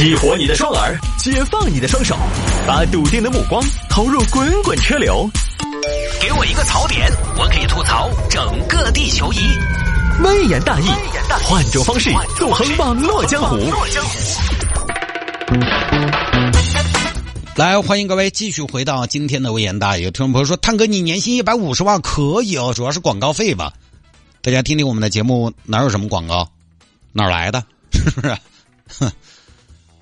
[0.00, 2.16] 激活你的双耳，解放你的双手，
[2.66, 5.28] 把笃定的目光投入滚滚车流。
[6.22, 9.40] 给我一个槽点，我可以吐槽整个地球仪。
[10.24, 10.86] 微言大义，
[11.44, 13.58] 换种方式纵横网络江湖。
[17.56, 20.04] 来，欢迎各位继续回到今天的微言大义。
[20.04, 23.74] 听众朋友说，探哥你年薪一百五十万可以哦，主要是广告费吧？
[24.40, 26.48] 大家听听我们的节目，哪有什么广告？
[27.12, 27.62] 哪来的？
[27.92, 28.34] 是不是？
[28.98, 29.12] 哼。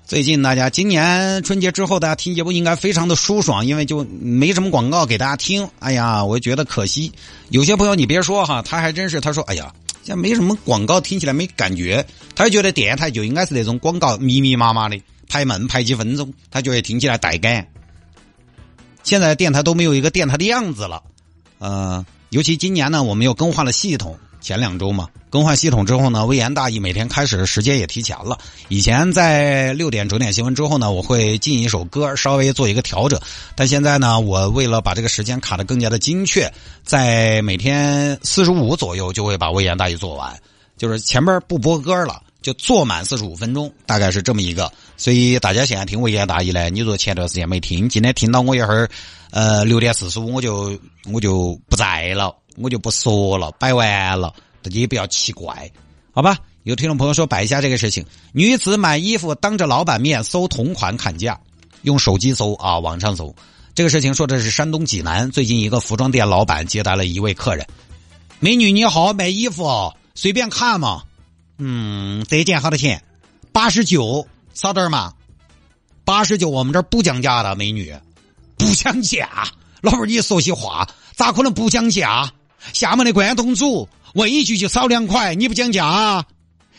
[0.09, 5.69] 最近大家今年春节之后，大家听节目应该非常的舒爽，因为就没什么广告给大家听。
[5.77, 7.11] 哎呀，我觉得可惜。
[7.49, 12.03] 有些朋友你别说哈，他还真是他说，哎呀，现在没什么广告，听起来没感觉。
[12.33, 17.67] 他就觉得电台就应该是那种广告密密麻麻的排门排几分钟，他觉得听起来带感。
[19.03, 21.03] 现在电台都没有一个电台的样子了，
[21.59, 24.17] 呃，尤其今年呢，我们又更换了系统。
[24.41, 28.37] 前两周嘛，更换系统之后呢，微言大义每天开始的时间也提前了。
[28.69, 33.19] 以前在六点整点新闻之后呢，我会进一首歌，稍微做一个调整。
[33.55, 36.51] 但现在呢，我为了把这个时间卡的更加的精确，
[36.83, 40.35] 在每天四十五左右就会把微言大义做完，
[40.77, 44.71] 就是前面不播歌了，就做满四十五分钟，大概是这么一个。
[44.95, 48.89] 所以大家现在听微言大义呢，你如果前段时间没听，今天听到我一会儿，
[49.31, 50.79] 呃，六点四十五我就
[51.11, 52.33] 我就不在了。
[52.59, 55.71] 我就不说了，摆完了，大家也不要奇怪，
[56.11, 56.37] 好吧？
[56.63, 61.39] 有听众朋友说摆一下这个事情：女子买衣服当着老板面搜同款砍价，
[61.83, 63.33] 用手机搜啊，网上搜。
[63.73, 67.65] 这个事情说的是山东济南，最近一个服装店老板接待了一位客人，
[68.39, 71.03] 美女你好，买衣服随便看嘛。
[71.57, 73.01] 嗯，这件好多钱？
[73.53, 75.13] 八十九，少点嘛？
[76.03, 77.95] 八十九，我们这儿不讲价的，美女，
[78.57, 79.47] 不讲价。
[79.81, 82.29] 老板，你说些话，咋可能不讲价？
[82.73, 86.23] 厦门的关东煮，问一句就少两块，你不讲价？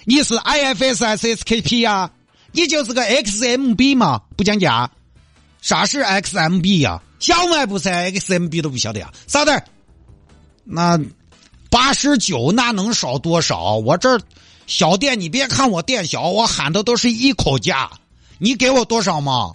[0.05, 2.11] 你是 IFS S SKP 呀？
[2.53, 4.21] 你就是个 XMB 嘛？
[4.37, 4.91] 不讲价？
[5.61, 7.03] 啥是 XMB 呀？
[7.19, 9.13] 小卖部是 XMB 都不晓得呀？
[9.27, 9.63] 少点
[10.65, 10.99] 那
[11.69, 13.77] 八十九哪能少多少？
[13.77, 14.21] 我这儿
[14.67, 17.91] 小店，你别看我店小，我喊的都是一口价。
[18.39, 19.53] 你给我多少嘛？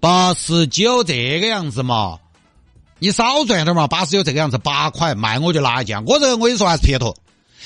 [0.00, 2.18] 八十九这个样子嘛？
[3.02, 6.04] 你少赚点嘛，八十九这个样子，八块卖我就拿一件。
[6.04, 7.16] 我这个我跟你说还是撇脱，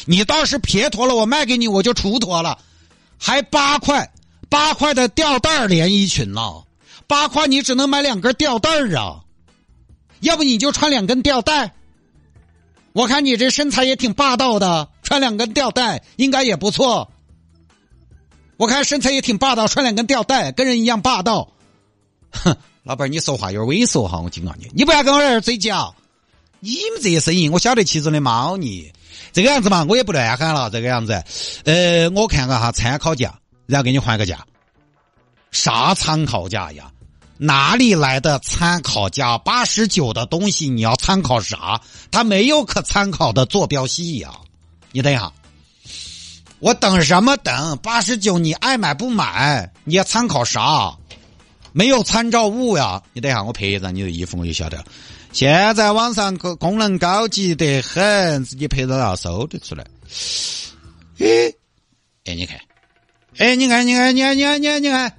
[0.07, 2.59] 你倒是撇脱了，我卖给你我就出脱了，
[3.19, 4.11] 还八块，
[4.49, 6.41] 八块的吊带连衣裙呢，
[7.07, 9.21] 八块你只能买两根吊带啊，
[10.21, 11.75] 要不你就穿两根吊带。
[12.95, 17.13] 我看你这身材也挺霸道的，穿两根吊带应该也不错。
[18.57, 21.53] 我看身材也挺霸道，穿两根吊带跟人一样霸道，
[22.31, 22.57] 哼。
[22.87, 24.21] 老板，你说话有点猥琐哈！
[24.21, 25.93] 我警告你，你不要跟我在这嘴犟。
[26.61, 28.93] 你们这些生意，我晓得其中的猫腻。
[29.33, 30.71] 这个样子嘛，我也不乱喊了。
[30.71, 31.25] 这个样子，
[31.65, 33.35] 呃，我看看哈，参考价，
[33.67, 34.47] 然后给你还个价。
[35.51, 36.93] 啥参考价呀？
[37.39, 39.37] 哪里来的参考价？
[39.39, 41.81] 八十九的东西你要参考啥？
[42.13, 44.31] 它没有可参考的坐标系呀！
[44.93, 45.33] 你等一下，
[46.61, 47.77] 我等什么等？
[47.83, 49.73] 八十九你爱买不买？
[49.83, 50.97] 你要参考啥？
[51.77, 53.03] 没有参照物呀！
[53.13, 54.85] 你等一下，我拍一张你的衣服，我就晓得了。
[55.31, 59.85] 现在网上功功能高级得很，自己拍照要搜得出来。
[61.19, 61.55] 诶，
[62.25, 62.59] 哎，你看，
[63.37, 65.13] 哎，你看，你看，你看，你看，你看，你看，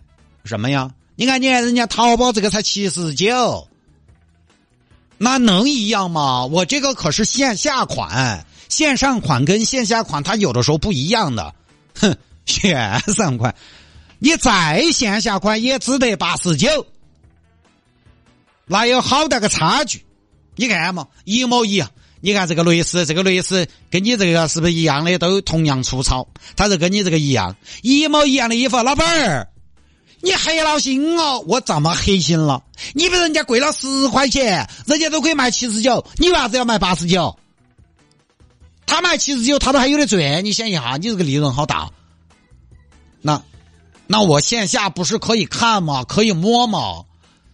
[0.45, 0.89] 什么呀？
[1.15, 3.67] 你看，你看，人家淘宝这个才七十九，
[5.19, 6.47] 那能一样吗？
[6.47, 11.53] 我这个可是线下款，线上款跟线下款它有的时候不一样的。
[11.93, 13.53] 哼，线上款。
[14.19, 16.87] 你在线下款也只得八十九，
[18.65, 20.03] 那有好大个差距？
[20.55, 21.91] 你看嘛，一模一样。
[22.19, 25.19] 你看这个蕾丝，这个蕾丝跟你这个是不是一样的？
[25.19, 28.75] 都同样粗糙，它是跟你这个一样，一模一样的衣服。
[28.77, 29.47] 老板儿，
[30.21, 31.45] 你黑了心哦？
[31.47, 32.63] 我这么黑心了？
[32.93, 37.37] 你比人家贵了十块钱，人家都可以卖七十九，你为啥子要卖八十九？
[38.87, 40.43] 他卖七十九，他都还有点赚。
[40.43, 41.91] 你想一下，你这个利润好大。
[43.21, 43.43] 那。
[44.07, 46.03] 那我线下不是可以看吗？
[46.03, 47.03] 可以摸吗？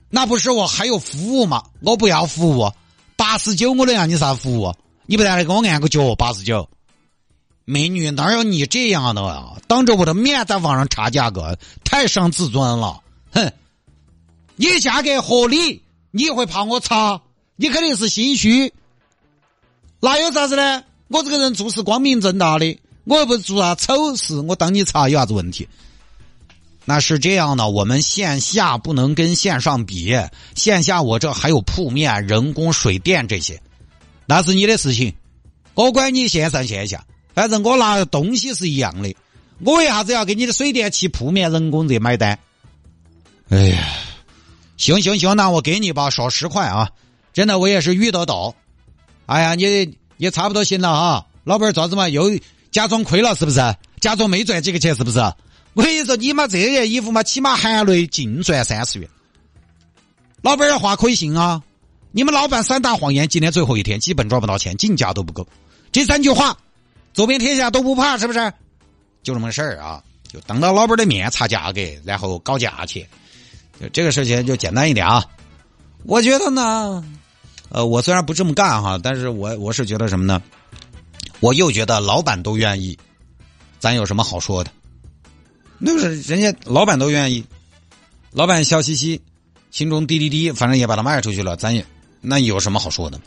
[0.10, 1.64] 那不是我还有服务吗？
[1.82, 2.72] 我不要服务，
[3.16, 4.74] 八十九我能让你啥服务？
[5.08, 6.70] 你不来给我按个脚，八十九。
[7.66, 9.58] 美女哪有你这样的啊？
[9.68, 13.02] 当着我的面在网上查价格，太伤自尊了。
[13.32, 13.52] 哼，
[14.56, 17.22] 你价格合理，你会怕我查？
[17.56, 18.74] 你肯定是心虚。
[20.00, 20.84] 那有啥子呢？
[21.08, 25.68] 我这个人做事光明正大的，我又不是做啥丑事，我当你查有啥子问题？
[26.86, 30.14] 那是这样的，我们线下不能跟线上比，
[30.56, 33.62] 线下我这还有铺面、人工、水电这些，
[34.26, 35.14] 那是你的事情，
[35.74, 39.16] 我管你线上线下，反正我拿的东西是一样的，
[39.60, 42.38] 我为啥子要给你的水电气铺面人工这买单？
[43.50, 43.88] 哎呀，
[44.78, 46.90] 行行行，那我给你吧，少十块啊！
[47.34, 48.56] 真的，我也是遇得到。
[49.26, 51.26] 哎呀，你也差不多行了啊！
[51.44, 52.10] 老板儿，子嘛？
[52.10, 52.32] 又
[52.72, 53.60] 假装亏了是不是？
[54.00, 55.20] 假装没赚几个钱是不是？
[55.74, 59.10] 我跟你说，你买这件衣服嘛，起码含泪净赚三十元。
[60.42, 61.64] 老板的话可以信啊！
[62.12, 65.48] 你们老板三大谎言，今天最后一天，基本赚不到钱，进价都不够。
[65.92, 66.56] 这三句话，
[67.14, 68.54] 走遍天下都不怕，是不是？
[69.24, 70.04] 就这么个事儿啊！
[70.32, 73.08] 就当着老板的面查价格，然后搞价钱。
[73.80, 75.26] 就这个事情就简单一点啊。
[76.04, 77.04] 我觉得呢，
[77.70, 80.40] 呃，我虽然不这么干哈，但是我我是觉得什么呢？
[81.40, 82.98] 我又觉得老板都愿意，
[83.80, 84.70] 咱有什么好说的？
[85.86, 87.44] 那是人家老板都愿意，
[88.32, 89.22] 老板笑嘻嘻，
[89.70, 91.86] 心中滴滴滴，反正也把它卖出去了，咱也
[92.22, 93.20] 那有什么好说的？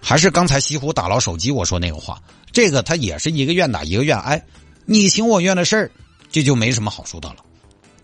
[0.00, 2.22] 还是刚才西湖打捞手机我说那个话，
[2.52, 4.40] 这个他也是一个愿打一个愿挨，
[4.84, 5.90] 你情我愿的事儿，
[6.30, 7.38] 这就没什么好说的了。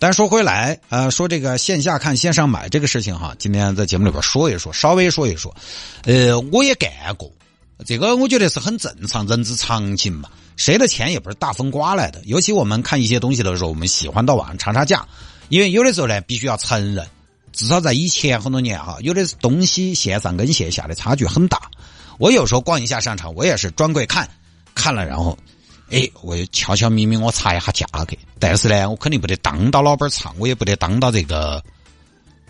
[0.00, 5.54] 但说回来，呃，说这个线下看线上买这个事情哈，今天在节目里边说一说，稍微说一说。
[6.02, 7.30] 呃，我也干过，
[7.86, 10.28] 这个我觉得是很正常，人之常情嘛。
[10.56, 15.06] 谁的钱也不是大风刮来的，尤其我们看一些东西的时候，我们喜欢到网上查查价，
[15.48, 17.06] 因为有的时候呢，必须要承认，
[17.52, 21.70] 至少在以前很多年哈，有的东西线上跟线下的差距很大。
[22.18, 24.28] 我有时候逛一下商场，我也是专柜看，
[24.74, 25.38] 看了然后。
[25.90, 31.62] 哎，我悄悄咪咪我查一下价格，但是呢，我肯定不得当到老板查，我也不得当到这个，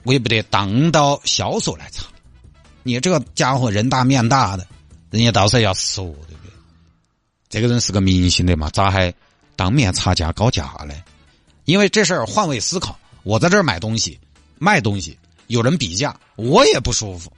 [0.04, 2.06] 我也不得当到销售来查。
[2.84, 4.64] 你这个家伙人大面大的，
[5.10, 6.33] 人家到时候要说，对不对？
[7.54, 9.14] 这个人是个明星的嘛，咋还
[9.54, 10.94] 当面差价高价呢？
[11.66, 14.18] 因为这事儿换位思考，我在这儿买东西、
[14.58, 15.16] 卖东西，
[15.46, 17.32] 有人比价，我也不舒服。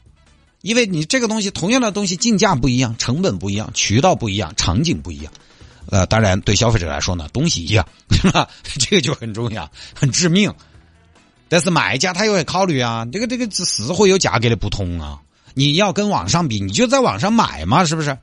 [0.63, 5.31] 因为你这个东西，同样的东西进价不一样，成本不一样，渠道不一样，场景不一样。
[5.91, 8.49] 呃，当然，对消费者来说呢，东西一样， 是吧？
[8.63, 10.51] 这个就很重要，很致命。
[11.51, 15.21] 但是卖家他也会考虑啊，这个这个是会有价格的不同啊。
[15.53, 18.17] 你要跟网上比，你就在网上买嘛，是不是？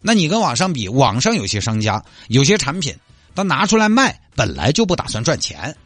[0.00, 2.94] 那你跟网上比，网上有些商家有些产品，
[3.34, 5.76] 他拿出来卖，本来就不打算赚钱。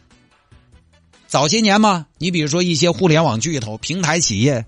[1.26, 4.64] 早些年嘛，你比如说一些互联网巨头、平台企业，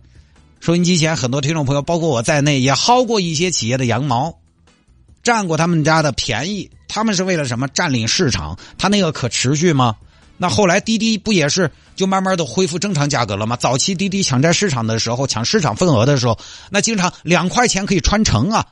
[0.58, 4.36] 收音机前很多听众朋友，包括我在内，也薅过一些企业的羊毛。
[5.22, 7.66] 占过他们家的便宜，他们是为了什么？
[7.68, 9.96] 占领市场，他那个可持续吗？
[10.38, 13.56] 那后来滴滴不也是就慢慢的恢复正常价格了吗？
[13.56, 16.38] 早期滴滴抢占市场的时候，抢市场份额的时候，
[16.70, 18.66] 那经常两块钱可以穿城啊，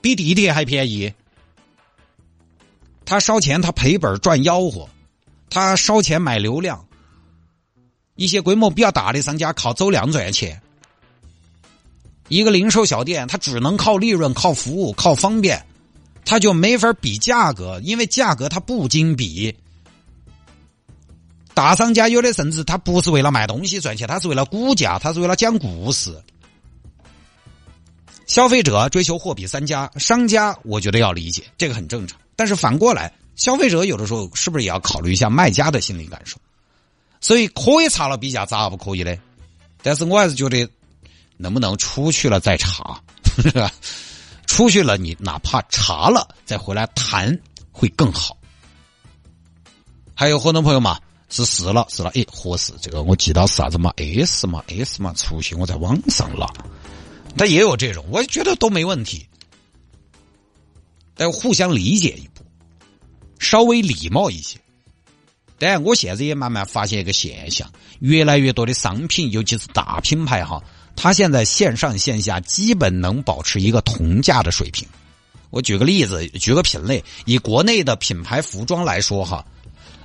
[0.00, 1.12] 比滴滴还便宜。
[3.04, 4.88] 他烧钱，他赔本赚吆喝，
[5.48, 6.84] 他烧钱买流量。
[8.14, 10.60] 一些规模比较大的商家靠走量赚钱。
[12.28, 15.66] 一个零售小店，它只能靠利润、靠服务、靠方便，
[16.24, 19.52] 它就没法比价格，因为价格它不经比。
[21.54, 26.16] 大商家有的甚至他不是为了卖东西赚钱，他是为了估价，他是为了讲故事。
[28.30, 32.16] 消费者追求货比三家，商家我觉得要理解，这个很正常。
[32.36, 36.36] 但是反过来，消费者有的时候是不是也要考虑一下卖家的心理感受？
[37.20, 39.12] 所以可以查了比价，咋不可以呢？
[39.82, 40.68] 但是我还是觉得。
[41.42, 43.00] 能不能出去了再查？
[44.46, 47.34] 出去了，你哪怕查了再回来谈
[47.72, 48.36] 会更好。
[50.14, 51.00] 还有很多朋友嘛
[51.30, 56.46] 是试了试了，哎，合适这个我记到是啥子嘛？S 嘛 S 嘛，出去我在网上了。
[57.36, 59.26] 他也有这种，我觉得都没问题。
[61.14, 62.44] 但互相理解一步，
[63.38, 64.58] 稍微礼貌一些。
[65.58, 70.62] 但我现在也慢慢发现一个现象，越来越多的商品，尤其是大品牌哈。
[70.96, 74.88] 它现在线上线下基本能保持一个同价的水平。
[75.50, 79.44] 我举个例子，举个品类，以国内的品牌服装来说哈，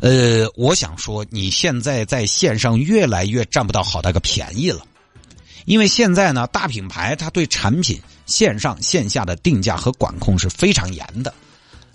[0.02, 4.86] 呃，我想说你现在在线上越来越占不到好大个便宜了，
[5.66, 11.34] 因为现在呢，大品牌它对产品线上线下的定价和管控是非常严的。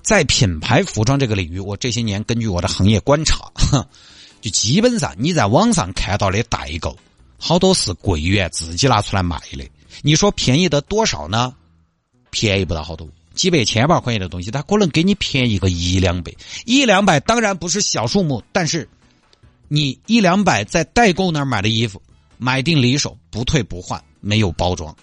[0.03, 3.51] 在品牌服装这个领域，我这些年根据我的行业观察，
[4.41, 6.97] 就基本上你在网上看到的代购。
[7.43, 9.67] 好多是柜员自己拿出来卖的，
[10.03, 11.55] 你说便宜的多少呢？
[12.31, 16.31] 便宜不到好多，几百千把块钱的东西，他可能给你便宜个一两百，
[16.67, 18.87] 一两百当然不是小数目，但是
[19.69, 22.03] 你一两百在代购那儿买的衣服，
[22.43, 24.97] 买定离手，不退不换，没有包装，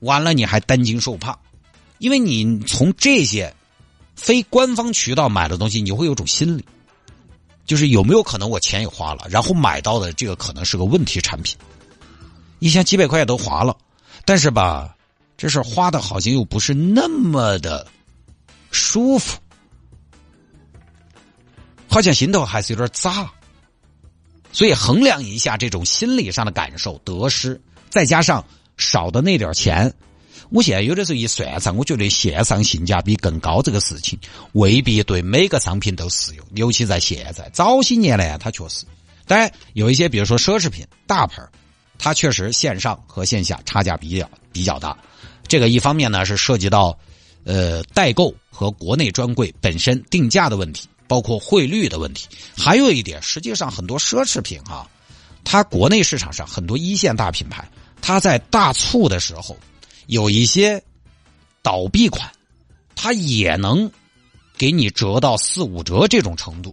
[0.00, 1.38] 完了你还担惊受怕，
[1.98, 3.54] 因为你从这些
[4.16, 6.64] 非官方渠道买的东西，你会有种心理，
[7.64, 11.56] 就是有没有可能我钱也花了，然后买到的这个可能是个问题产品。
[12.58, 13.76] 一下几百块钱都花了，
[14.24, 14.96] 但是吧，
[15.36, 17.86] 这事花的好像又不是那么的
[18.72, 19.38] 舒服。
[21.88, 23.32] 好像心头还是有点杂。
[24.52, 28.44] 所以衡量一下这种心理上的感受得失，再加上
[28.76, 29.92] 少的那点钱，
[30.50, 34.18] 我现在有的时候一算账，我觉得线上性价比更高这个事情
[34.52, 38.84] 未必对每个商品都适用，尤其在现在早些年呢，它确实。
[39.26, 41.40] 当然有一些，比如说奢侈品大牌
[41.98, 44.98] 它确实线上和线下差价比较比较大。
[45.46, 46.98] 这个一方面呢是涉及到
[47.44, 50.88] 呃代购和国内专柜本身定价的问题。
[51.10, 54.88] 包括汇率的问题，还有一点，实际上很多奢侈品啊，
[55.42, 57.68] 它国内市场上很多一线大品牌，
[58.00, 59.58] 它在大促的时候
[60.06, 60.80] 有一些
[61.62, 62.30] 倒闭款，
[62.94, 63.90] 它也能
[64.56, 66.72] 给你折到四五折这种程度，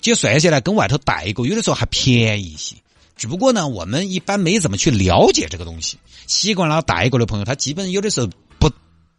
[0.00, 2.74] 就算下来跟外头代购有的时候还便宜一些。
[3.16, 8.28] 只不过呢，我们一般没怎么去了解这个东西，习惯了代购的朋友，他基本有的时候
[8.58, 8.68] 不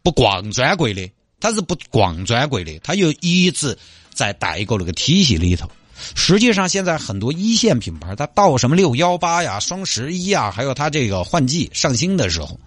[0.02, 1.10] 不逛专柜的。
[1.46, 3.78] 他是不逛专柜的，他又一直
[4.12, 5.70] 在代购那个体系里头。
[6.16, 12.58] 实际上，现在很多一线品牌，他到什么六幺八呀、双十一啊，还有他这个换季上新的时候，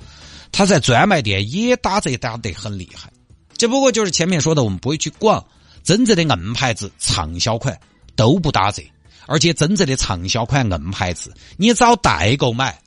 [0.49, 3.11] 他在专卖店也打折打得很厉害。
[3.57, 5.45] 只不过就是前面说的，我们不会去逛
[5.83, 7.77] 真正的硬牌子、畅销款
[8.15, 8.81] 都不打折，
[9.27, 12.79] 而且真正的畅销款、硬牌子，你找代购买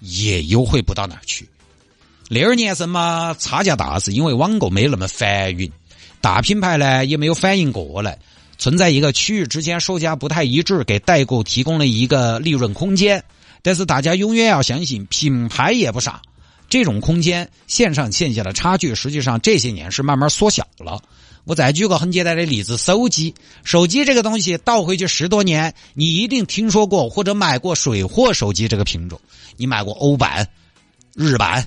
[0.00, 1.48] 也优惠不到哪儿去。
[2.30, 5.66] 那二年什么差价大，是因为网购没那么繁荣，
[6.20, 8.18] 大品牌呢也没有反应过来，
[8.58, 13.24] 存在一个区域之间售价不太一致，给代购提供了一个利润空间。
[13.62, 16.20] 但是大家永远要相信，品牌也不傻，
[16.68, 21.00] 这种空间线上线下的差距，实际上这些年是慢慢缩小了。
[21.44, 29.18] 我再举个很简单的例子，手机，手机这个东西倒回去十多年，你一定听说过或者买过水货手机这个品种，
[29.56, 30.46] 你买过欧版、
[31.14, 31.66] 日版。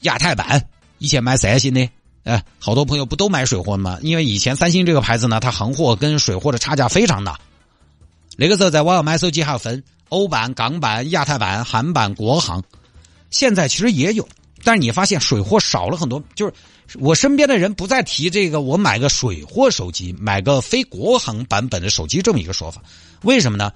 [0.00, 1.88] 亚太版以前买三星的，
[2.24, 3.98] 哎，好多朋友不都买水货吗？
[4.02, 7.38] 因为以前三星这个牌子呢，它行货跟水货的差价非常大。
[8.36, 12.62] 那个时候在网上买手机还要分欧版、港版、亚太版、韩版、国行。
[13.30, 14.26] 现在其实也有，
[14.62, 16.22] 但是你发现水货少了很多。
[16.34, 16.52] 就是
[17.00, 22.80] 我身边的人不再提这个，我买个水货手机，买个非国行版本的手机这么一个说法。
[23.22, 23.72] 为什么呢？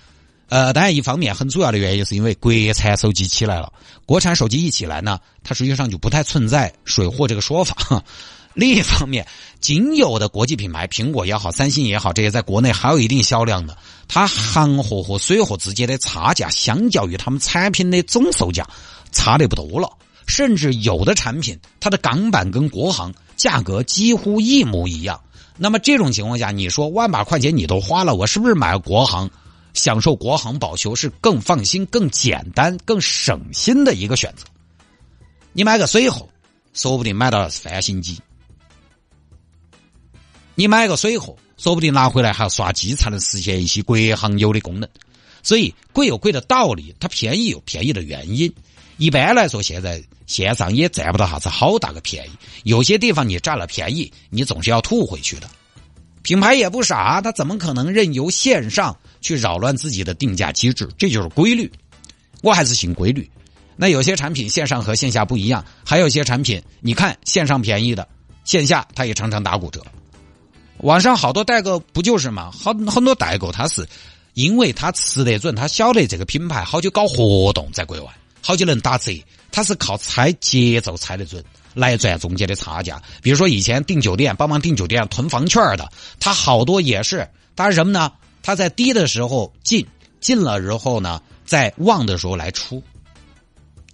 [0.53, 3.73] 呃，当然，一方面很主要的原因是因为国产手机起来了，
[4.05, 8.05] 国产手机一起来呢，它实际上就不太存在水货这个说法。
[8.53, 9.27] 另一方面，
[9.63, 18.69] 仅有的国际品牌，苹果也好，三星也好，这些在国内还有一定销量的，它行货和水货之间的差价，相较于他们产品的总售价，
[19.11, 19.89] 差的不多了。
[20.27, 25.19] 甚至有的产品，它的港版跟国行价格几乎一模一样。
[25.57, 29.31] 那么这种情况下，你说万把块钱你都花了，我是不是买国行？
[29.75, 34.45] 享受国行保修是更放心、更简单、更省心的一个选择。
[35.53, 36.29] 你买个水货，
[36.73, 38.17] 说不定买到的是翻新机；
[40.55, 44.89] 你买个水货，说不定拿回来还要刷机才能实现一些国行有的功能。
[45.43, 48.53] 所以贵有贵的道理，它便宜有便宜的原因。
[48.99, 52.31] 一般来说，现在线上也占不到啥子好大个便宜。
[52.63, 55.51] 有些地方你占了便宜，你总是要吐回去的。
[56.23, 58.97] 品牌也不傻，他怎么可能任由线上？
[59.23, 61.73] 去扰乱自己的定价机制，这就是规律。
[62.43, 63.31] 我还是信规律。
[63.77, 68.07] 那有些产品线上和线下不一样，还有些产品，你看线上便宜的，
[68.45, 69.83] 线下它也常常打骨折。
[70.79, 72.51] 网上好多代购不就是嘛？
[72.51, 73.89] 好很多代购他是
[74.35, 78.13] 因为他吃得准，他晓得这个品牌好久搞活动在国外，
[78.43, 79.13] 好久能打折，
[79.53, 81.43] 他是靠猜节奏猜得准
[81.75, 83.01] 来赚中间的差价。
[83.23, 85.89] 比如说以前订酒店帮忙订酒店囤房券的，
[86.19, 88.13] 他好多也是，他是什么呢？
[88.43, 89.87] 他在低的时候进，
[90.21, 92.83] 进了之后呢，在旺的时候来出，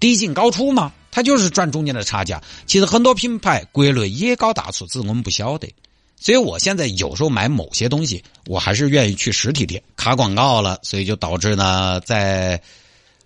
[0.00, 2.42] 低进高出嘛，他就是赚中间的差价。
[2.66, 5.72] 其实很多品牌国内也搞大促，只是我们不晓得。
[6.20, 9.80] 所以我现在有时候买某些东西，我还是愿意去实体店。
[9.96, 12.60] 卡广告了，所以就导致呢，在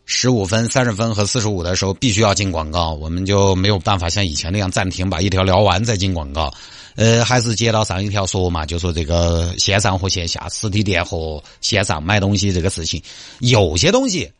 [0.05, 6.53] 十五分、三十分和四十五的时候必须要进广告，我们就没有办法像以前那样暂停，把一条聊完再进广告。
[6.97, 13.03] 呃，还是接到上一条说嘛，就说这个线上和线下、实体店和线上买东西这个事情，
[13.41, 14.31] 有些东西。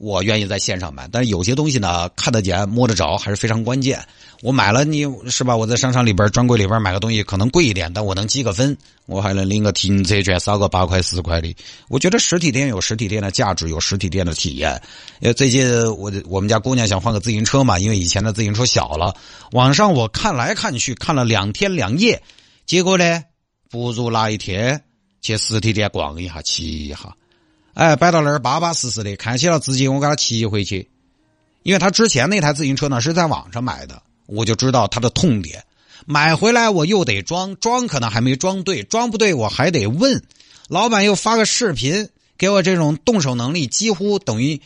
[0.00, 4.02] 我愿意在线上买，但是有些东西呢，看得见、摸得着还是非常关键。
[4.40, 5.54] 我买了，你是吧？
[5.54, 11.54] 我在商场里边、专柜里边买个东西，可能贵一点，但我能积个分，我还能领个停车券，少个八块、十块的。
[11.88, 14.80] 我觉得实体店有实体店的价值，有实体店的体验。
[15.20, 19.14] 呃，最近我我们家姑娘想换个自行车嘛，因为以前的自行车小了。
[19.52, 22.22] 网上我看来看去看了两天两夜，
[22.64, 23.22] 结果呢，
[23.68, 24.82] 不如那一天
[25.20, 27.14] 去实体店逛一下、骑一下。
[27.74, 30.90] 哎，摆到那儿巴巴适适的，看起了直接我给他骑回去，
[31.62, 35.64] 因为他之前那台自行车呢是在网上买的，我就知道他的痛点。
[36.06, 40.22] 买回来我又得装，装可能还没装对，装不对我还得问，
[40.68, 42.08] 老板又发个视频
[42.38, 44.60] 给我这种动手能力几乎等于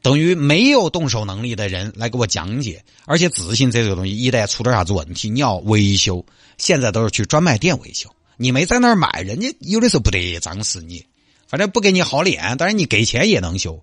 [0.00, 6.24] 等于没有动手能力的人来给我讲解，而且自行车这个东西一旦出点啥子问题，你要维修，
[6.58, 8.10] 现在都是去专卖店维修。
[8.36, 11.04] 你没在那儿买，人家有的时候不得脏死你，
[11.52, 13.82] 反正不给你好脸，但是你给钱也能修，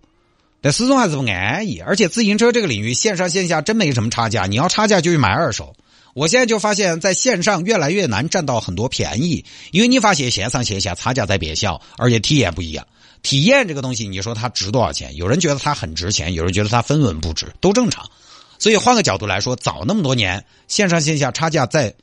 [0.59, 1.79] 但始终还是不安逸。
[1.79, 5.75] 而且自行车这个领域，线上线下真没什么差价，你要差价就去买二手。
[6.15, 12.87] 我现在就发现，在线上越来越难占到很多便宜，因为你发现线上线下差价在变小，而且体验不一样。
[13.21, 15.15] 体验这个东西，你说它值多少钱？
[15.15, 18.09] 有人觉得它很值钱，有人觉得它分文不值，都正常。
[18.57, 21.93] 所以换个角度来说，早那么多年，线上线下差价在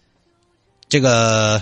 [0.88, 1.60] 这个。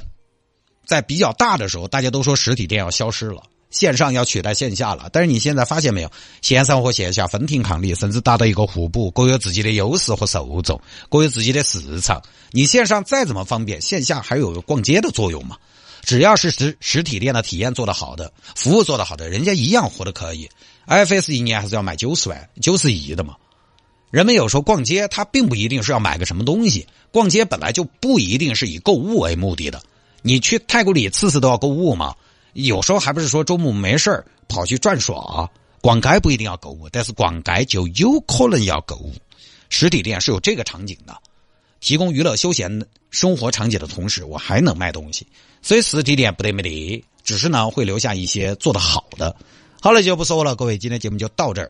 [0.86, 3.42] 在比较大的时候，大家都说实体店要消失了，
[3.74, 5.08] 线上要取代线下了。
[5.12, 12.22] 但是你现在发现没有，线上和线下分庭抗礼，甚至达到一个互补，各有自己的优势和受众，各有自己的市场。
[12.52, 15.58] 你线上再怎么方便，线下还有逛街的作用嘛？
[16.02, 20.48] 只要是实实体店的体验做得好的，服务做得好的，人家一样活得可以。
[20.86, 23.34] IFS 一年还是要买九十万、九十亿的嘛？
[24.10, 29.82] 人们有时候逛街，他并不一定是要买个什么东西，逛街本来就不一定是以购物为目的的。
[30.22, 32.14] 你去太古里次次都要购物吗？
[32.54, 35.48] 有时候还不是说周末没事跑去转耍，
[35.80, 39.12] 逛街不一定要购物，但是逛街就有可能要购物。
[39.68, 41.14] 实体店是有这个场景的，
[41.80, 45.26] 提供娱乐休闲生活场景的同时，我还能卖东西，
[45.62, 49.34] 所以实体店不得没得，只是呢会留下一些做得好的。
[49.80, 51.62] 好了，就不说了，各位，今天节目就到这儿。